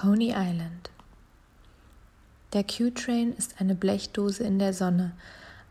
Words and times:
Coney 0.00 0.28
Island. 0.28 0.90
Der 2.52 2.62
Q-Train 2.62 3.32
ist 3.32 3.60
eine 3.60 3.74
Blechdose 3.74 4.44
in 4.44 4.60
der 4.60 4.72
Sonne, 4.72 5.10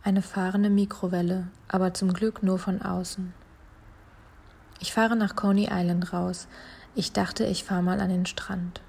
eine 0.04 0.22
fahrende 0.22 0.70
Mikrowelle, 0.70 1.48
aber 1.70 1.94
zum 1.94 2.12
Glück 2.12 2.44
nur 2.44 2.60
von 2.60 2.82
außen. 2.82 3.34
Ich 4.82 4.92
fahre 4.92 5.16
nach 5.16 5.38
Coney 5.38 5.70
Island 5.72 6.12
raus. 6.12 6.50
Ich 6.94 7.14
dachte, 7.14 7.46
ich 7.46 7.64
fahre 7.64 7.82
mal 7.82 8.02
an 8.02 8.10
den 8.10 8.26
Strand. 8.26 8.82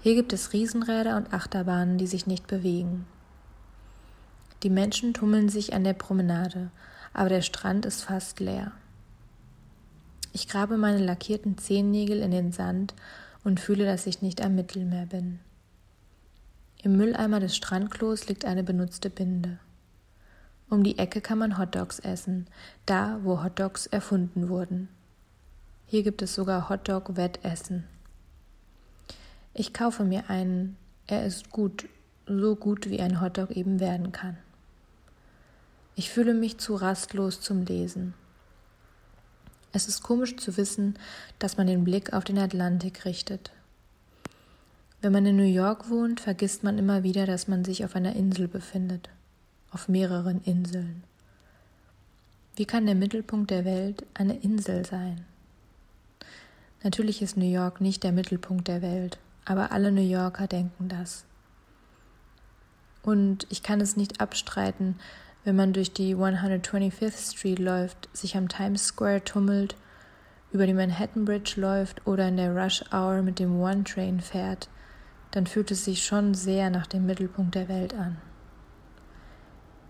Hier 0.00 0.14
gibt 0.14 0.32
es 0.32 0.52
Riesenräder 0.52 1.16
und 1.16 1.34
Achterbahnen, 1.34 1.98
die 1.98 2.06
sich 2.06 2.28
nicht 2.28 2.46
bewegen. 2.46 3.06
Die 4.62 4.70
Menschen 4.70 5.12
tummeln 5.12 5.48
sich 5.48 5.74
an 5.74 5.82
der 5.82 5.94
Promenade, 5.94 6.70
aber 7.14 7.30
der 7.30 7.42
Strand 7.42 7.84
ist 7.84 8.04
fast 8.04 8.38
leer. 8.38 8.70
Ich 10.32 10.46
grabe 10.46 10.76
meine 10.76 11.04
lackierten 11.04 11.58
Zehennägel 11.58 12.20
in 12.20 12.30
den 12.30 12.52
Sand 12.52 12.94
und 13.44 13.60
fühle, 13.60 13.84
dass 13.84 14.06
ich 14.06 14.22
nicht 14.22 14.42
am 14.42 14.54
Mittelmeer 14.54 15.06
bin. 15.06 15.38
Im 16.82 16.96
Mülleimer 16.96 17.40
des 17.40 17.56
Strandklos 17.56 18.28
liegt 18.28 18.44
eine 18.44 18.64
benutzte 18.64 19.10
Binde. 19.10 19.58
Um 20.68 20.82
die 20.82 20.98
Ecke 20.98 21.20
kann 21.20 21.38
man 21.38 21.58
Hotdogs 21.58 21.98
essen, 21.98 22.46
da 22.86 23.20
wo 23.22 23.42
Hotdogs 23.42 23.86
erfunden 23.86 24.48
wurden. 24.48 24.88
Hier 25.86 26.02
gibt 26.02 26.22
es 26.22 26.34
sogar 26.34 26.68
Hotdog-Wettessen. 26.68 27.84
Ich 29.52 29.72
kaufe 29.72 30.04
mir 30.04 30.28
einen. 30.28 30.76
Er 31.06 31.24
ist 31.26 31.50
gut, 31.50 31.86
so 32.26 32.56
gut 32.56 32.88
wie 32.88 33.00
ein 33.00 33.20
Hotdog 33.20 33.50
eben 33.50 33.78
werden 33.78 34.10
kann. 34.10 34.36
Ich 35.96 36.10
fühle 36.10 36.34
mich 36.34 36.58
zu 36.58 36.74
rastlos 36.74 37.40
zum 37.40 37.64
Lesen. 37.64 38.14
Es 39.74 39.88
ist 39.88 40.04
komisch 40.04 40.36
zu 40.36 40.56
wissen, 40.56 40.94
dass 41.40 41.56
man 41.56 41.66
den 41.66 41.82
Blick 41.82 42.12
auf 42.12 42.22
den 42.22 42.38
Atlantik 42.38 43.04
richtet. 43.04 43.50
Wenn 45.02 45.12
man 45.12 45.26
in 45.26 45.36
New 45.36 45.42
York 45.42 45.90
wohnt, 45.90 46.20
vergisst 46.20 46.62
man 46.62 46.78
immer 46.78 47.02
wieder, 47.02 47.26
dass 47.26 47.48
man 47.48 47.64
sich 47.64 47.84
auf 47.84 47.96
einer 47.96 48.14
Insel 48.14 48.46
befindet, 48.46 49.10
auf 49.72 49.88
mehreren 49.88 50.40
Inseln. 50.44 51.02
Wie 52.54 52.66
kann 52.66 52.86
der 52.86 52.94
Mittelpunkt 52.94 53.50
der 53.50 53.64
Welt 53.64 54.06
eine 54.14 54.36
Insel 54.36 54.86
sein? 54.86 55.24
Natürlich 56.84 57.20
ist 57.20 57.36
New 57.36 57.50
York 57.50 57.80
nicht 57.80 58.04
der 58.04 58.12
Mittelpunkt 58.12 58.68
der 58.68 58.80
Welt, 58.80 59.18
aber 59.44 59.72
alle 59.72 59.90
New 59.90 60.08
Yorker 60.08 60.46
denken 60.46 60.88
das. 60.88 61.24
Und 63.02 63.48
ich 63.50 63.64
kann 63.64 63.80
es 63.80 63.96
nicht 63.96 64.20
abstreiten, 64.20 65.00
wenn 65.44 65.56
man 65.56 65.72
durch 65.72 65.92
die 65.92 66.16
125th 66.16 67.32
Street 67.34 67.58
läuft, 67.58 68.08
sich 68.12 68.36
am 68.36 68.48
Times 68.48 68.86
Square 68.86 69.24
tummelt, 69.24 69.76
über 70.50 70.66
die 70.66 70.74
Manhattan 70.74 71.24
Bridge 71.24 71.60
läuft 71.60 72.06
oder 72.06 72.28
in 72.28 72.36
der 72.36 72.54
Rush 72.56 72.82
Hour 72.92 73.22
mit 73.22 73.38
dem 73.38 73.60
One 73.60 73.84
Train 73.84 74.20
fährt, 74.20 74.68
dann 75.32 75.46
fühlt 75.46 75.70
es 75.70 75.84
sich 75.84 76.04
schon 76.04 76.34
sehr 76.34 76.70
nach 76.70 76.86
dem 76.86 77.06
Mittelpunkt 77.06 77.54
der 77.56 77.68
Welt 77.68 77.92
an. 77.92 78.16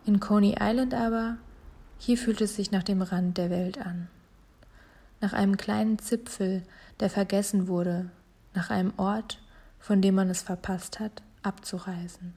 In 0.07 0.21
Coney 0.21 0.57
Island 0.61 0.95
aber, 0.95 1.37
hier 1.99 2.19
fühlt 2.19 2.41
es 2.41 2.57
sich 2.57 2.71
nach 2.71 2.83
dem 2.83 3.03
Rand 3.03 3.39
der 3.39 3.51
Welt 3.51 3.79
an. 3.79 4.09
Nach 5.21 5.33
einem 5.33 5.57
kleinen 5.57 5.99
Zipfel, 5.99 6.63
der 7.01 7.11
vergessen 7.11 7.69
wurde, 7.69 8.11
nach 8.55 8.71
einem 8.71 8.93
Ort, 8.97 9.41
von 9.79 10.03
dem 10.03 10.15
man 10.15 10.31
es 10.31 10.43
verpasst 10.43 10.99
hat, 10.99 11.23
abzureisen. 11.43 12.35